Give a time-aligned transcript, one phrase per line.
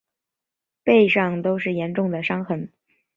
[0.83, 2.71] 背上都是严重的伤痕